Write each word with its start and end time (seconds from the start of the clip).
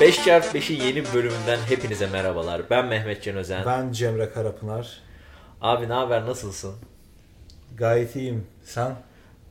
5x5'in 0.00 0.80
yeni 0.80 0.96
bir 0.96 1.12
bölümünden 1.14 1.58
hepinize 1.68 2.06
merhabalar. 2.06 2.62
Ben 2.70 2.86
Mehmet 2.86 3.22
Can 3.22 3.36
Özen. 3.36 3.66
Ben 3.66 3.92
Cemre 3.92 4.30
Karapınar. 4.30 5.00
Abi 5.60 5.88
ne 5.88 5.92
haber 5.92 6.26
nasılsın? 6.26 6.74
Gayet 7.76 8.16
iyiyim. 8.16 8.46
Sen? 8.64 8.96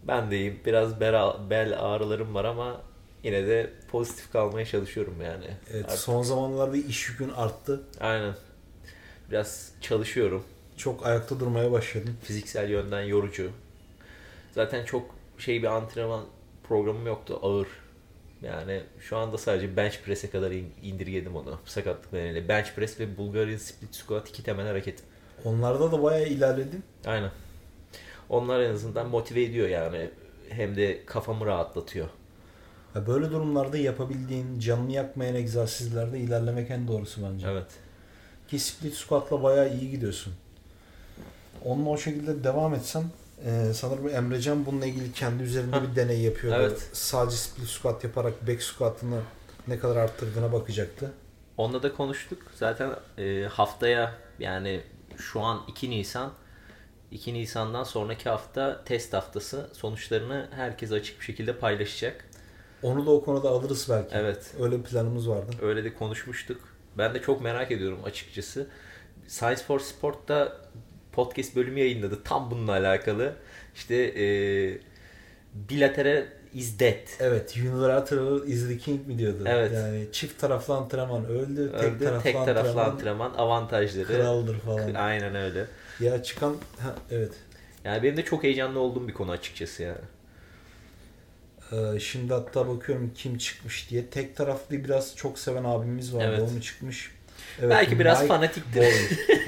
Ben 0.04 0.32
de 0.32 0.38
iyiyim. 0.38 0.60
Biraz 0.66 1.00
bel, 1.00 1.16
bel 1.50 1.76
ağrılarım 1.80 2.36
var 2.36 2.46
ama 2.46 2.82
yine 3.24 3.48
de 3.48 3.70
pozitif 3.92 4.32
kalmaya 4.32 4.66
çalışıyorum 4.66 5.16
yani. 5.24 5.46
Evet, 5.74 5.86
Artık- 5.86 6.00
son 6.00 6.24
zamanlarda 6.24 6.78
iş 6.78 7.10
yükün 7.10 7.30
arttı. 7.30 7.82
Aynen. 8.00 8.34
Biraz 9.32 9.72
çalışıyorum. 9.82 10.44
Çok 10.78 11.06
ayakta 11.06 11.40
durmaya 11.40 11.72
başladın. 11.72 12.14
Fiziksel 12.24 12.70
yönden 12.70 13.02
yorucu. 13.02 13.52
Zaten 14.56 14.86
çok 14.86 15.16
şey 15.38 15.64
bir 15.64 15.68
antrenman 15.68 16.24
programım 16.64 17.08
yoktu. 17.08 17.40
Ağır. 17.42 17.68
Yani 18.42 18.84
şu 19.00 19.18
anda 19.18 19.38
sadece 19.38 19.78
bench 19.78 19.98
press'e 20.06 20.30
kadar 20.30 20.52
in- 20.52 20.74
indirgedim 20.84 21.36
onu. 21.36 21.60
Sakatlık 21.66 22.14
nedeniyle. 22.14 22.48
Bench 22.48 22.68
press 22.76 23.00
ve 23.00 23.18
Bulgarian 23.18 23.58
split 23.58 23.96
squat 23.96 24.30
iki 24.30 24.44
temel 24.44 24.68
hareket. 24.68 25.00
Onlarda 25.46 25.92
da 25.92 26.04
bayağı 26.04 26.28
ilerledin. 26.28 26.84
Aynen. 27.06 27.32
Onlar 28.30 28.60
en 28.62 28.74
azından 28.74 29.08
motive 29.10 29.44
ediyor 29.44 29.68
yani. 29.68 30.10
Hem 30.50 30.76
de 30.76 31.06
kafamı 31.06 31.46
rahatlatıyor. 31.46 32.08
Ya 32.96 33.08
böyle 33.08 33.32
durumlarda 33.32 33.78
yapabildiğin, 33.78 34.60
canını 34.60 34.92
yakmayan 34.92 35.36
egzersizlerde 35.36 36.20
ilerlemek 36.20 36.72
en 36.72 36.88
doğrusu 36.88 37.22
bence. 37.32 37.48
Evet. 37.50 37.68
Ki 38.48 38.60
split 38.60 38.94
squat'la 38.94 39.44
bayağı 39.44 39.74
iyi 39.74 39.92
gidiyorsun. 39.92 40.34
Onunla 41.66 41.90
o 41.90 41.98
şekilde 41.98 42.44
devam 42.44 42.74
etsen 42.74 43.04
e, 43.46 43.74
sanırım 43.74 44.10
Emrecan 44.10 44.66
bununla 44.66 44.86
ilgili 44.86 45.14
kendi 45.14 45.44
üzerinde 45.44 45.82
bir 45.82 45.96
deney 45.96 46.22
yapıyordu. 46.22 46.60
Evet. 46.62 46.90
Sadece 46.94 47.38
split 47.38 47.68
squat 47.68 48.04
yaparak 48.04 48.48
back 48.48 48.64
squat'ını 48.64 49.20
ne 49.68 49.80
kadar 49.80 49.96
arttırdığına 49.96 50.54
bakacaktı. 50.54 51.12
Onunla 51.58 51.84
da 51.84 51.94
konuştuk. 51.94 52.42
Zaten 52.56 52.92
e, 53.18 53.44
haftaya 53.44 54.14
yani 54.40 54.82
şu 55.18 55.42
an 55.42 55.62
2 55.68 55.90
Nisan 55.90 56.32
2 57.12 57.34
Nisan'dan 57.34 57.84
sonraki 57.84 58.30
hafta 58.30 58.84
test 58.86 59.14
haftası 59.14 59.70
sonuçlarını 59.74 60.48
herkes 60.56 60.92
açık 60.92 61.20
bir 61.20 61.26
şekilde 61.26 61.58
paylaşacak. 61.58 62.26
Onu 62.84 63.06
da 63.06 63.12
o 63.12 63.24
konuda 63.24 63.50
alırız 63.50 63.88
belki. 63.90 64.16
Evet. 64.16 64.54
Öyle 64.60 64.80
bir 64.80 64.84
planımız 64.84 65.30
vardı. 65.30 65.52
Öyle 65.62 65.84
de 65.84 65.94
konuşmuştuk. 65.94 66.62
Ben 66.98 67.14
de 67.14 67.22
çok 67.22 67.42
merak 67.42 67.72
ediyorum 67.72 68.00
açıkçası. 68.06 68.68
Science 69.28 69.64
for 69.64 69.80
Sport'ta 69.80 70.58
podcast 71.18 71.56
bölümü 71.56 71.80
yayınladı. 71.80 72.24
Tam 72.24 72.52
bununla 72.52 72.72
alakalı. 72.72 73.34
İşte 73.76 73.96
e, 73.96 74.26
bilateral 75.54 76.24
is 76.54 76.80
dead. 76.80 77.08
Evet, 77.20 77.56
unilateral 77.58 78.48
is 78.48 78.68
the 78.68 78.78
king 78.78 79.08
mi 79.08 79.18
diyordu? 79.18 79.44
Evet. 79.46 79.72
Yani 79.74 80.06
çift 80.12 80.42
taraflı 80.42 80.74
antrenman 80.74 81.26
öldü, 81.26 81.72
tek 81.72 81.84
Öldü, 81.84 82.04
taraflı, 82.04 82.24
tek 82.24 82.34
taraflı 82.36 82.70
antrenman, 82.70 82.92
antrenman 82.92 83.34
avantajları. 83.34 84.08
kraldır 84.08 84.60
falan. 84.60 84.94
Aynen 84.94 85.36
öyle. 85.36 85.66
Ya 86.00 86.24
çıkan 86.24 86.56
ha, 86.80 86.96
evet. 87.12 87.34
Yani 87.84 88.04
benim 88.04 88.18
de 88.18 88.26
çok 88.26 88.44
heyecanlı 88.44 88.80
olduğum 88.80 89.08
bir 89.08 89.14
konu 89.14 89.32
açıkçası 89.32 89.84
yani. 89.84 89.98
Ee, 91.72 92.00
şimdi 92.00 92.34
hatta 92.34 92.68
bakıyorum 92.68 93.12
kim 93.16 93.38
çıkmış 93.38 93.90
diye. 93.90 94.06
Tek 94.06 94.36
taraflı 94.36 94.84
biraz 94.84 95.16
çok 95.16 95.40
seven 95.40 95.64
abimiz 95.64 96.16
vardı. 96.16 96.36
Evet. 96.38 96.50
Onu 96.52 96.62
çıkmış. 96.62 97.17
Evet, 97.60 97.70
Belki 97.70 98.00
biraz 98.00 98.22
Mike 98.22 98.34
fanatiktir. 98.34 98.82
Boy. 98.82 98.92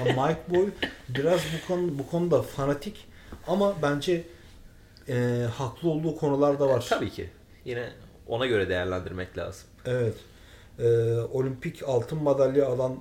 Mike 0.06 0.40
Boy 0.48 0.70
biraz 1.08 1.40
bu 1.40 1.66
konu 1.68 1.98
bu 1.98 2.06
konuda 2.06 2.42
fanatik 2.42 3.06
ama 3.46 3.74
bence 3.82 4.24
e, 5.08 5.46
haklı 5.56 5.88
olduğu 5.88 6.16
konular 6.16 6.60
da 6.60 6.68
var. 6.68 6.86
Tabii 6.88 7.10
ki. 7.10 7.30
Yine 7.64 7.90
ona 8.26 8.46
göre 8.46 8.68
değerlendirmek 8.68 9.38
lazım. 9.38 9.64
Evet. 9.86 10.14
Ee, 10.78 10.86
olimpik 11.32 11.82
altın 11.82 12.22
madalya 12.22 12.66
alan 12.66 12.96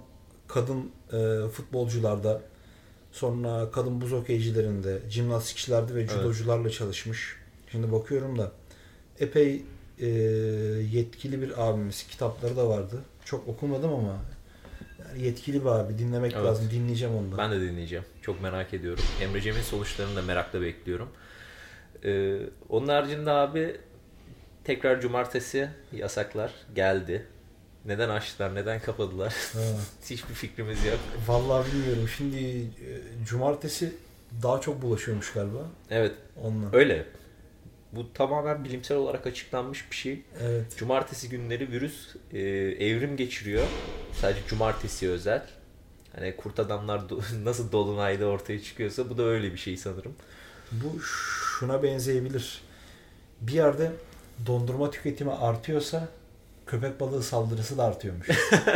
kadın 0.47 0.92
e, 1.13 1.47
futbolcularda 1.47 2.42
sonra 3.12 3.72
kadın 3.72 4.02
buz 4.02 4.12
hokeycilerinde, 4.12 5.00
jimnastikçilerde 5.09 5.96
ve 5.96 6.08
judocularla 6.08 6.69
çalışmış. 6.69 7.36
Şimdi 7.72 7.92
bakıyorum 7.92 8.38
da 8.40 8.52
epey 9.19 9.63
e, 10.00 10.08
yetkili 10.92 11.42
bir 11.42 11.68
abimiz. 11.68 12.08
Kitapları 12.08 12.58
da 12.58 12.69
vardı. 12.69 13.00
Çok 13.25 13.47
okumadım 13.47 13.94
ama 13.94 14.16
yetkili 15.18 15.62
bir 15.62 15.70
abi. 15.70 15.97
Dinlemek 15.97 16.34
Evet. 16.34 16.46
lazım. 16.46 16.70
Dinleyeceğim 16.72 17.16
onu 17.16 17.31
da. 17.31 17.38
Ben 17.38 17.52
de 17.52 17.62
dinleyeceğim. 17.62 18.06
Çok 18.22 18.42
merak 18.42 18.74
ediyorum. 18.74 19.03
Emre 19.22 19.42
Cem'in 19.42 19.62
sonuçlarını 19.62 20.16
da 20.16 20.22
merakla 20.22 20.62
bekliyorum. 20.62 21.09
Ee, 22.03 22.38
onun 22.70 22.88
haricinde 22.88 23.31
abi 23.31 23.78
tekrar 24.64 25.02
cumartesi 25.02 25.69
yasaklar 25.94 26.52
geldi. 26.75 27.25
Neden 27.86 28.09
açtılar, 28.09 28.56
neden 28.56 28.80
kapadılar? 28.80 29.36
Hiçbir 30.09 30.34
fikrimiz 30.34 30.86
yok. 30.86 31.00
Vallahi 31.28 31.72
bilmiyorum. 31.74 32.09
Şimdi 32.18 32.38
e, 32.59 32.66
cumartesi 33.25 33.94
daha 34.44 34.62
çok 34.62 34.81
bulaşıyormuş 34.81 35.34
galiba. 35.34 35.59
Evet, 35.90 36.12
Onunla. 36.44 36.69
öyle. 36.74 37.06
Bu 37.92 38.14
tamamen 38.14 38.64
bilimsel 38.66 38.98
olarak 38.98 39.28
açıklanmış 39.28 39.92
bir 39.92 39.96
şey. 39.96 40.22
Evet. 40.42 40.78
Cumartesi 40.78 41.30
günleri 41.30 41.72
virüs 41.72 42.16
e, 42.34 42.40
evrim 42.86 43.18
geçiriyor. 43.18 43.68
Sadece 44.14 44.40
cumartesi 44.47 45.09
özel. 45.09 45.44
Hani 46.16 46.36
kurt 46.36 46.59
adamlar 46.59 47.00
do- 47.00 47.22
nasıl 47.46 47.72
dolunayda 47.72 48.25
ortaya 48.25 48.62
çıkıyorsa 48.64 49.09
bu 49.09 49.18
da 49.18 49.24
öyle 49.24 49.53
bir 49.53 49.58
şey 49.58 49.78
sanırım. 49.78 50.16
Bu 50.72 51.00
şuna 51.02 51.84
benzeyebilir. 51.84 52.62
Bir 53.42 53.53
yerde 53.53 53.92
dondurma 54.46 54.92
tüketimi 54.92 55.31
artıyorsa 55.31 56.08
köpek 56.68 57.00
balığı 57.00 57.24
saldırısı 57.24 57.78
da 57.78 57.84
artıyormuş. 57.84 58.28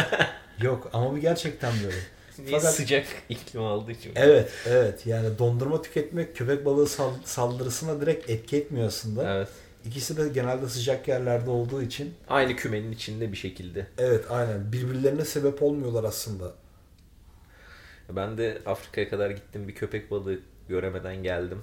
Yok 0.61 0.89
ama 0.93 1.11
bu 1.11 1.17
gerçekten 1.17 1.73
böyle. 1.83 1.97
Niye 2.39 2.59
Fakat- 2.59 2.75
sıcak 2.75 3.05
iklim 3.29 3.61
olduğu 3.63 3.91
için. 3.91 4.11
Evet, 4.15 4.51
evet. 4.67 5.05
Yani 5.05 5.37
dondurma 5.39 5.81
tüketmek 5.81 6.35
köpek 6.37 6.65
balığı 6.65 6.87
sal- 6.87 7.13
saldırısına 7.25 8.01
direkt 8.01 8.29
etki 8.29 8.57
etmiyor 8.57 8.87
aslında. 8.87 9.35
Evet. 9.35 9.47
İkisi 9.85 10.17
de 10.17 10.29
genelde 10.29 10.69
sıcak 10.69 11.07
yerlerde 11.07 11.49
olduğu 11.49 11.81
için 11.81 12.13
Aynı 12.29 12.55
kümenin 12.55 12.91
içinde 12.91 13.31
bir 13.31 13.37
şekilde. 13.37 13.87
evet 13.97 14.25
aynen 14.29 14.71
birbirlerine 14.71 15.25
sebep 15.25 15.63
olmuyorlar 15.63 16.03
aslında. 16.03 16.53
Ben 18.09 18.37
de 18.37 18.61
Afrika'ya 18.65 19.09
kadar 19.09 19.29
gittim 19.29 19.67
bir 19.67 19.75
köpek 19.75 20.11
balığı 20.11 20.39
göremeden 20.69 21.23
geldim. 21.23 21.61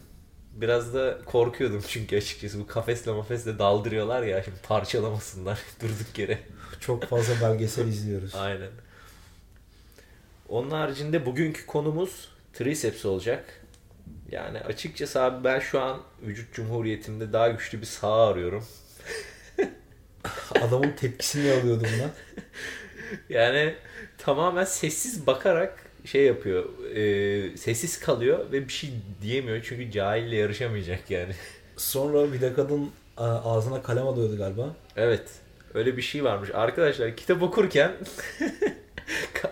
Biraz 0.55 0.95
da 0.95 1.19
korkuyordum 1.25 1.83
çünkü 1.89 2.17
açıkçası 2.17 2.59
bu 2.61 2.67
kafesle 2.67 3.13
mafesle 3.13 3.59
daldırıyorlar 3.59 4.23
ya 4.23 4.43
şimdi 4.43 4.57
parçalamasınlar 4.63 5.59
durduk 5.83 6.19
yere. 6.19 6.39
Çok 6.81 7.05
fazla 7.05 7.35
belgesel 7.49 7.89
izliyoruz. 7.89 8.35
Aynen. 8.35 8.71
Onun 10.49 10.71
haricinde 10.71 11.27
bugünkü 11.27 11.67
konumuz 11.67 12.29
triceps 12.53 13.05
olacak. 13.07 13.60
Yani 14.33 14.61
açıkçası 14.61 15.21
abi 15.23 15.45
ben 15.45 15.59
şu 15.59 15.81
an 15.81 16.01
vücut 16.23 16.55
cumhuriyetimde 16.55 17.33
daha 17.33 17.49
güçlü 17.49 17.81
bir 17.81 17.87
sağ 17.87 18.29
arıyorum. 18.29 18.65
Adamın 20.61 20.91
tepkisini 20.93 21.53
alıyordu 21.53 21.87
buna. 21.97 22.11
Yani 23.29 23.75
tamamen 24.19 24.65
sessiz 24.65 25.27
bakarak 25.27 25.91
şey 26.05 26.25
yapıyor. 26.25 26.65
e, 26.95 27.57
sessiz 27.57 28.01
kalıyor 28.01 28.53
ve 28.53 28.69
bir 28.69 28.73
şey 28.73 28.91
diyemiyor 29.23 29.61
çünkü 29.63 29.91
cahille 29.91 30.37
yarışamayacak 30.37 31.11
yani. 31.11 31.33
Sonra 31.77 32.33
bir 32.33 32.41
de 32.41 32.55
kadın 32.55 32.91
ağzına 33.17 33.83
kalem 33.83 34.07
alıyordu 34.07 34.37
galiba. 34.37 34.77
Evet. 34.97 35.29
Öyle 35.75 35.97
bir 35.97 36.03
şey 36.03 36.25
varmış. 36.25 36.51
Arkadaşlar 36.55 37.17
kitap 37.17 37.43
okurken 37.43 37.93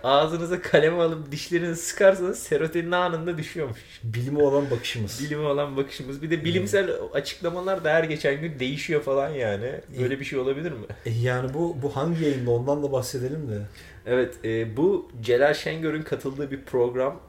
ağzınıza 0.02 0.62
kalem 0.62 1.00
alıp 1.00 1.32
dişlerinizi 1.32 1.82
sıkarsanız 1.82 2.38
serotonin 2.38 2.92
anında 2.92 3.38
düşüyormuş. 3.38 3.78
Bilime 4.04 4.42
olan 4.42 4.70
bakışımız. 4.70 5.24
Bilime 5.24 5.46
olan 5.46 5.76
bakışımız. 5.76 6.22
Bir 6.22 6.30
de 6.30 6.44
bilimsel 6.44 6.90
açıklamalar 7.12 7.84
da 7.84 7.90
her 7.90 8.04
geçen 8.04 8.40
gün 8.40 8.58
değişiyor 8.58 9.02
falan 9.02 9.30
yani. 9.30 9.80
Böyle 10.00 10.20
bir 10.20 10.24
şey 10.24 10.38
olabilir 10.38 10.72
mi? 10.72 10.86
E, 11.06 11.10
Yani 11.10 11.54
bu 11.54 11.76
bu 11.82 11.96
hangi 11.96 12.24
yayında 12.24 12.50
ondan 12.50 12.82
da 12.82 12.92
bahsedelim 12.92 13.48
de. 13.50 13.62
Evet. 14.06 14.34
e, 14.44 14.76
bu 14.76 15.10
Celal 15.22 15.54
Şengör'ün 15.54 16.02
katıldığı 16.02 16.50
bir 16.50 16.64
program. 16.64 17.20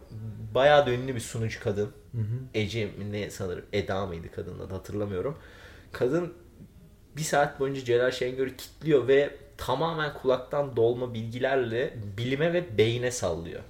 Bayağı 0.56 0.86
da 0.86 0.92
ünlü 0.92 1.16
bir 1.16 1.20
sunucu 1.20 1.64
kadın. 1.64 1.90
Hı 2.12 2.18
hı. 2.18 2.24
Ece 2.54 2.86
mi 2.86 3.12
ne 3.12 3.30
sanırım. 3.30 3.66
Eda 3.74 4.06
mıydı 4.06 4.28
kadının 4.36 4.60
adı 4.60 4.74
hatırlamıyorum. 4.74 5.38
Kadın 5.92 6.34
bir 7.18 7.22
saat 7.22 7.60
boyunca 7.60 7.84
Celal 7.84 8.12
Şengör'ü 8.12 8.58
kitliyor 8.58 9.08
ve 9.08 9.30
tamamen 9.60 10.14
kulaktan 10.14 10.76
dolma 10.76 11.14
bilgilerle 11.14 11.94
bilime 12.18 12.54
ve 12.54 12.78
beyne 12.78 13.12
sallıyor. 13.12 13.62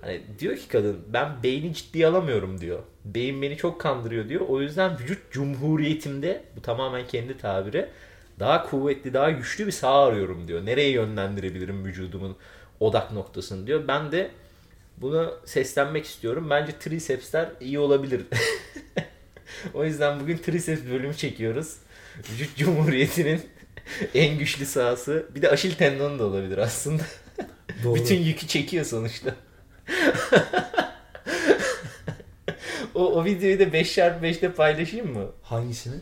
Hani 0.00 0.22
diyor 0.38 0.56
ki 0.56 0.68
kadın 0.68 1.00
ben 1.12 1.42
beyni 1.42 1.74
ciddiye 1.74 2.06
alamıyorum 2.06 2.60
diyor. 2.60 2.82
Beyin 3.04 3.42
beni 3.42 3.56
çok 3.56 3.80
kandırıyor 3.80 4.28
diyor. 4.28 4.40
O 4.48 4.60
yüzden 4.60 4.98
vücut 4.98 5.32
cumhuriyetimde 5.32 6.44
bu 6.56 6.62
tamamen 6.62 7.06
kendi 7.06 7.38
tabiri 7.38 7.88
daha 8.40 8.70
kuvvetli, 8.70 9.14
daha 9.14 9.30
güçlü 9.30 9.66
bir 9.66 9.72
sağ 9.72 10.04
arıyorum 10.04 10.48
diyor. 10.48 10.66
Nereye 10.66 10.90
yönlendirebilirim 10.90 11.84
vücudumun 11.84 12.36
odak 12.80 13.12
noktasını 13.12 13.66
diyor. 13.66 13.88
Ben 13.88 14.12
de 14.12 14.30
bunu 14.96 15.34
seslenmek 15.44 16.04
istiyorum. 16.04 16.46
Bence 16.50 16.78
tricepsler 16.78 17.48
iyi 17.60 17.78
olabilir. 17.78 18.22
o 19.74 19.84
yüzden 19.84 20.20
bugün 20.20 20.36
triceps 20.36 20.82
bölümü 20.90 21.14
çekiyoruz. 21.14 21.76
Vücut 22.32 22.56
Cumhuriyeti'nin 22.56 23.40
en 24.14 24.38
güçlü 24.38 24.66
sahası. 24.66 25.26
Bir 25.34 25.42
de 25.42 25.50
aşil 25.50 25.74
tendonu 25.74 26.18
da 26.18 26.24
olabilir 26.24 26.58
aslında. 26.58 27.02
Doğru. 27.84 27.94
Bütün 28.00 28.22
yükü 28.22 28.46
çekiyor 28.46 28.84
sonuçta. 28.84 29.34
o, 32.94 33.06
o 33.06 33.24
videoyu 33.24 33.58
da 33.58 33.64
5x5'te 33.64 34.52
paylaşayım 34.52 35.12
mı? 35.12 35.26
Hangisini? 35.42 35.96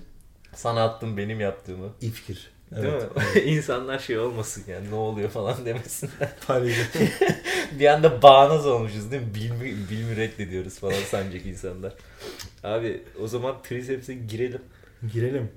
Sana 0.54 0.84
attım 0.84 1.16
benim 1.16 1.40
yaptığımı. 1.40 1.92
İyi 2.00 2.12
fikir. 2.12 2.52
Değil 2.70 2.86
Evet. 2.86 3.16
mi? 3.36 3.42
İnsanlar 3.42 3.98
şey 3.98 4.18
olmasın 4.18 4.64
yani 4.68 4.90
ne 4.90 4.94
oluyor 4.94 5.30
falan 5.30 5.64
demesinler. 5.66 6.28
Paylaşacağım. 6.46 7.08
bir 7.72 7.86
anda 7.86 8.22
bağnaz 8.22 8.66
olmuşuz 8.66 9.10
değil 9.12 9.22
mi? 9.22 9.34
Bilmi, 9.34 9.64
bilmi 9.90 10.16
reddediyoruz 10.16 10.78
falan 10.78 11.00
sanacak 11.10 11.46
insanlar. 11.46 11.92
Abi 12.64 13.02
o 13.22 13.28
zaman 13.28 13.56
triceps'e 13.62 14.14
girelim. 14.14 14.62
Girelim. 15.12 15.50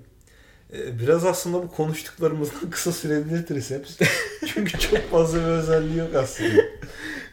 Ee, 0.73 0.99
Biraz 0.99 1.25
aslında 1.25 1.63
bu 1.63 1.71
konuştuklarımızdan 1.71 2.69
kısa 2.71 2.91
süreli 2.91 3.45
triceps. 3.45 3.97
Çünkü 4.53 4.79
çok 4.79 5.11
fazla 5.11 5.39
bir 5.39 5.45
özelliği 5.45 5.97
yok 5.97 6.15
aslında. 6.15 6.61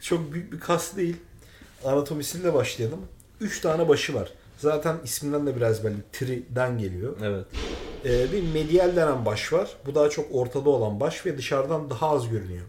Çok 0.00 0.32
büyük 0.32 0.52
bir 0.52 0.60
kas 0.60 0.96
değil. 0.96 1.16
Anatomisiyle 1.84 2.54
başlayalım. 2.54 3.00
3 3.40 3.60
tane 3.60 3.88
başı 3.88 4.14
var. 4.14 4.32
Zaten 4.58 4.96
isminden 5.04 5.46
de 5.46 5.56
biraz 5.56 5.84
belli. 5.84 5.96
Tri'den 6.12 6.78
geliyor. 6.78 7.16
Evet. 7.22 7.46
Ee, 8.04 8.32
bir 8.32 8.42
medial 8.42 8.96
denen 8.96 9.26
baş 9.26 9.52
var. 9.52 9.70
Bu 9.86 9.94
daha 9.94 10.10
çok 10.10 10.26
ortada 10.34 10.70
olan 10.70 11.00
baş 11.00 11.26
ve 11.26 11.38
dışarıdan 11.38 11.90
daha 11.90 12.10
az 12.10 12.28
görünüyor. 12.28 12.66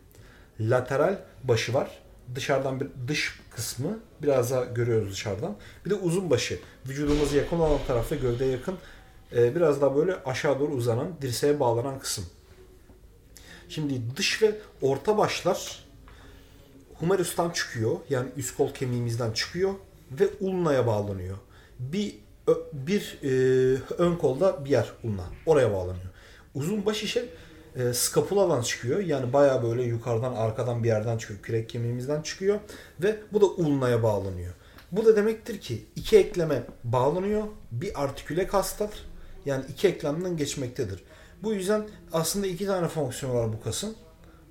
Lateral 0.59 1.18
başı 1.44 1.74
var. 1.74 2.00
Dışarıdan 2.36 2.80
bir 2.80 2.88
dış 3.07 3.39
kısmı 3.56 4.00
biraz 4.21 4.51
daha 4.51 4.63
görüyoruz 4.66 5.12
dışarıdan. 5.12 5.56
Bir 5.86 5.89
de 5.89 5.95
uzun 5.95 6.30
başı. 6.30 6.59
Vücudumuza 6.88 7.38
yakın 7.38 7.59
olan 7.59 7.80
tarafta 7.88 8.16
gövdeye 8.16 8.51
yakın 8.51 8.75
e, 9.35 9.56
biraz 9.56 9.81
daha 9.81 9.95
böyle 9.95 10.15
aşağı 10.25 10.59
doğru 10.59 10.71
uzanan 10.71 11.07
dirseğe 11.21 11.59
bağlanan 11.59 12.00
kısım. 12.00 12.25
Şimdi 13.69 14.01
dış 14.18 14.41
ve 14.41 14.56
orta 14.81 15.18
başlar 15.18 15.85
humerus'tan 17.00 17.50
çıkıyor. 17.50 17.95
Yani 18.09 18.30
üst 18.38 18.57
kol 18.57 18.74
kemiğimizden 18.74 19.31
çıkıyor 19.31 19.74
ve 20.12 20.30
ulnaya 20.39 20.88
bağlanıyor. 20.88 21.38
Bir 21.80 22.15
bir 22.74 23.19
e, 23.24 23.30
ön 23.97 24.15
kolda 24.15 24.65
bir 24.65 24.69
yer 24.69 24.94
ulna. 25.03 25.24
Oraya 25.45 25.74
bağlanıyor. 25.74 26.09
Uzun 26.56 26.85
baş 26.85 27.03
işe 27.03 27.25
e, 27.75 27.94
skapuladan 27.94 28.62
çıkıyor. 28.62 29.00
Yani 29.00 29.33
baya 29.33 29.63
böyle 29.63 29.83
yukarıdan 29.83 30.33
arkadan 30.33 30.83
bir 30.83 30.88
yerden 30.88 31.18
çıkıyor. 31.18 31.41
Kürek 31.41 31.69
kemiğimizden 31.69 32.21
çıkıyor 32.21 32.59
ve 33.00 33.19
bu 33.33 33.41
da 33.41 33.45
ulnaya 33.45 34.03
bağlanıyor. 34.03 34.53
Bu 34.91 35.06
da 35.06 35.15
demektir 35.15 35.62
ki 35.62 35.85
iki 35.95 36.18
ekleme 36.18 36.63
bağlanıyor. 36.83 37.44
Bir 37.71 38.03
artiküle 38.03 38.47
kastar. 38.47 38.89
Yani 39.45 39.66
iki 39.69 39.88
eklemden 39.88 40.38
geçmektedir. 40.38 41.04
Bu 41.44 41.54
yüzden 41.54 41.88
aslında 42.13 42.48
iki 42.48 42.66
tane 42.66 42.88
fonksiyonu 42.88 43.36
var 43.36 43.54
bu 43.54 43.63
kasın. 43.63 43.95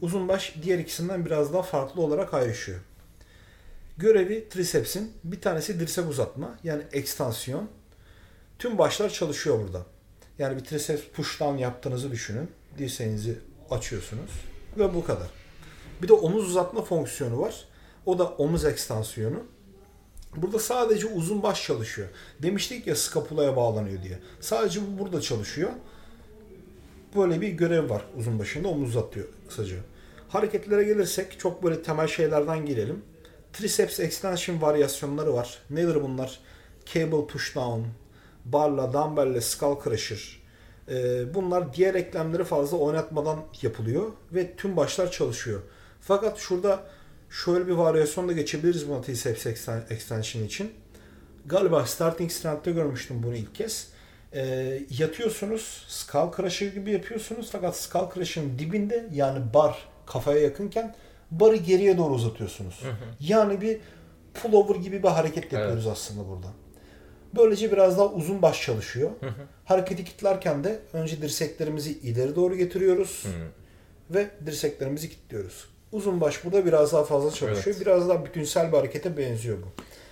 Uzun 0.00 0.29
baş 0.29 0.55
diğer 0.62 0.79
ikisinden 0.79 1.27
biraz 1.27 1.53
daha 1.53 1.62
farklı 1.62 2.03
olarak 2.03 2.35
ayrışıyor. 2.35 2.81
Görevi 3.99 4.49
tricepsin 4.49 5.12
bir 5.25 5.41
tanesi 5.41 5.81
dirsek 5.81 6.11
uzatma 6.11 6.59
yani 6.65 6.83
ekstansiyon. 6.93 7.69
Tüm 8.59 8.79
başlar 8.79 9.11
çalışıyor 9.11 9.61
burada. 9.65 9.87
Yani 10.39 10.56
bir 10.56 10.65
triceps 10.65 11.03
push 11.15 11.41
yaptığınızı 11.59 12.11
düşünün. 12.11 12.50
Dirseğinizi 12.79 13.39
açıyorsunuz 13.71 14.31
ve 14.79 14.94
bu 14.94 15.05
kadar. 15.05 15.31
Bir 16.03 16.09
de 16.09 16.12
omuz 16.12 16.49
uzatma 16.49 16.83
fonksiyonu 16.83 17.41
var. 17.41 17.65
O 18.06 18.19
da 18.19 18.25
omuz 18.29 18.65
ekstansiyonu. 18.65 19.43
Burada 20.37 20.58
sadece 20.58 21.06
uzun 21.06 21.43
baş 21.43 21.64
çalışıyor. 21.67 22.08
Demiştik 22.43 22.87
ya 22.87 22.96
skapulaya 22.96 23.56
bağlanıyor 23.56 24.02
diye. 24.02 24.19
Sadece 24.40 24.81
bu 24.81 24.99
burada 24.99 25.20
çalışıyor. 25.20 25.70
Böyle 27.17 27.40
bir 27.40 27.49
görev 27.49 27.90
var 27.90 28.02
uzun 28.19 28.38
başında 28.38 28.69
omuz 28.69 28.88
uzatıyor 28.88 29.26
kısaca. 29.49 29.76
Hareketlere 30.29 30.84
gelirsek 30.84 31.38
çok 31.38 31.62
böyle 31.62 31.82
temel 31.82 32.06
şeylerden 32.06 32.67
girelim. 32.67 33.02
Triceps 33.52 34.00
extension 34.00 34.62
varyasyonları 34.62 35.34
var. 35.34 35.58
Nedir 35.70 36.02
bunlar? 36.02 36.40
Cable 36.87 37.26
push 37.26 37.55
down, 37.55 37.81
barla, 38.44 38.93
dumbbell'le 38.93 39.40
skull 39.40 39.76
crusher. 39.84 40.43
Ee, 40.88 41.34
bunlar 41.34 41.75
diğer 41.75 41.94
eklemleri 41.94 42.44
fazla 42.44 42.76
oynatmadan 42.76 43.38
yapılıyor 43.62 44.12
ve 44.32 44.56
tüm 44.56 44.76
başlar 44.76 45.11
çalışıyor. 45.11 45.61
Fakat 46.00 46.38
şurada 46.38 46.84
şöyle 47.32 47.67
bir 47.67 47.73
varyasyon 47.73 48.29
da 48.29 48.32
geçebiliriz 48.32 48.88
buna 48.88 48.99
exten- 48.99 49.93
extension 49.93 50.44
için. 50.44 50.73
Galiba 51.46 51.87
starting 51.87 52.31
strength'te 52.31 52.73
görmüştüm 52.73 53.23
bunu 53.23 53.37
ilk 53.37 53.55
kez. 53.55 53.88
Ee, 54.34 54.82
yatıyorsunuz, 54.99 55.84
skull 55.88 56.37
crusher 56.37 56.67
gibi 56.67 56.93
yapıyorsunuz 56.93 57.49
fakat 57.52 57.76
skull 57.76 58.14
crusher'ın 58.14 58.58
dibinde 58.58 59.08
yani 59.12 59.55
bar 59.55 59.88
kafaya 60.06 60.38
yakınken 60.40 60.94
barı 61.31 61.56
geriye 61.56 61.99
doğru 61.99 62.14
uzatıyorsunuz. 62.14 62.82
Yani 63.20 63.61
bir 63.61 63.79
pullover 64.34 64.75
gibi 64.75 65.02
bir 65.02 65.08
hareket 65.08 65.52
yapıyoruz 65.52 65.87
aslında 65.87 66.29
burada. 66.29 66.46
Böylece 67.37 67.73
biraz 67.73 67.99
daha 67.99 68.06
uzun 68.08 68.43
baş 68.43 68.62
çalışıyor. 68.62 69.11
Hareketi 69.64 70.05
kilitlerken 70.05 70.64
de 70.64 70.81
önce 70.93 71.23
dirseklerimizi 71.23 71.93
ileri 71.99 72.37
doğru 72.37 72.56
getiriyoruz 72.56 73.26
ve 74.11 74.31
dirseklerimizi 74.46 75.11
kilitliyoruz. 75.11 75.64
Uzun 75.93 76.21
baş 76.21 76.44
burada 76.44 76.67
biraz 76.67 76.93
daha 76.93 77.05
fazla 77.05 77.31
çalışıyor. 77.31 77.75
Evet. 77.77 77.81
Biraz 77.87 78.09
daha 78.09 78.25
bütünsel 78.25 78.73
bir 78.73 78.77
harekete 78.77 79.17
benziyor 79.17 79.59
bu. 79.59 79.67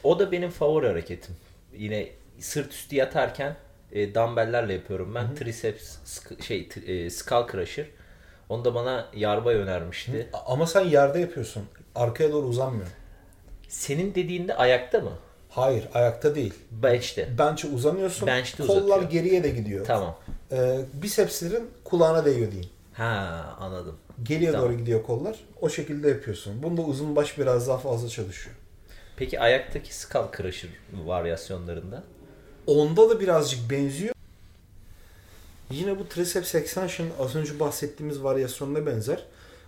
O 0.08 0.18
da 0.18 0.32
benim 0.32 0.50
favori 0.50 0.86
hareketim. 0.86 1.36
Yine 1.76 2.08
sırt 2.40 2.72
üstü 2.72 2.96
yatarken 2.96 3.56
e, 3.92 4.14
dumbbell'lerle 4.14 4.72
yapıyorum 4.72 5.14
ben. 5.14 5.34
Triceps 5.34 5.96
sk- 6.06 6.42
şey 6.42 6.68
e, 6.86 7.10
skull 7.10 7.46
crusher. 7.52 7.86
Onu 8.48 8.64
da 8.64 8.74
bana 8.74 9.06
Yarbay 9.14 9.54
önermişti. 9.54 10.28
A- 10.32 10.52
Ama 10.52 10.66
sen 10.66 10.84
yerde 10.84 11.18
yapıyorsun. 11.20 11.62
Arkaya 11.94 12.32
doğru 12.32 12.46
uzanmıyor. 12.46 12.86
Senin 13.68 14.14
dediğinde 14.14 14.54
ayakta 14.56 15.00
mı? 15.00 15.12
Hayır, 15.50 15.88
ayakta 15.94 16.34
değil. 16.34 16.54
Bench'te. 16.70 17.38
Bench'e 17.38 17.68
uzanıyorsun. 17.68 18.26
Bench'te 18.26 18.66
kollar 18.66 18.80
uzatıyor. 18.84 19.10
geriye 19.10 19.44
de 19.44 19.48
gidiyor. 19.50 19.86
Tamam. 19.86 20.16
Ee, 20.52 20.80
bisepslerin 21.02 21.70
kulağına 21.84 22.24
değiyor 22.24 22.50
diyeyim. 22.50 22.70
Ha 22.92 23.56
anladım. 23.60 23.96
Geriye 24.22 24.52
Tamam. 24.52 24.68
doğru 24.68 24.78
gidiyor 24.78 25.02
kollar. 25.02 25.40
O 25.60 25.68
şekilde 25.68 26.08
yapıyorsun. 26.08 26.62
Bunda 26.62 26.82
uzun 26.82 27.16
baş 27.16 27.38
biraz 27.38 27.68
daha 27.68 27.78
fazla 27.78 28.08
çalışıyor. 28.08 28.56
Peki 29.16 29.40
ayaktaki 29.40 29.96
skull 29.96 30.36
crusher 30.36 30.70
varyasyonlarında? 31.04 32.02
Onda 32.66 33.10
da 33.10 33.20
birazcık 33.20 33.70
benziyor. 33.70 34.14
Yine 35.70 35.98
bu 35.98 36.08
triceps 36.08 36.54
extension 36.54 37.08
az 37.20 37.36
önce 37.36 37.60
bahsettiğimiz 37.60 38.22
varyasyonuna 38.22 38.86
benzer. 38.86 39.24